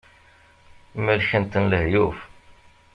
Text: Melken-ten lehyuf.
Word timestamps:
Melken-ten 1.05 1.63
lehyuf. 1.71 2.19